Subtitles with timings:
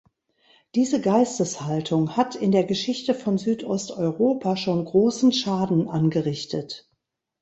[0.73, 6.89] Diese Geisteshaltung hat in der Geschichte von Südosteuropa schon großen Schaden angerichtet.